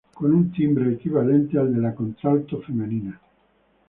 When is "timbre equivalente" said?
0.51-1.59